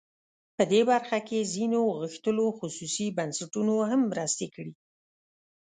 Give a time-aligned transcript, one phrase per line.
[0.55, 4.73] په دې برخه کې ځینو غښتلو خصوصي بنسټونو هم مرستې کړي.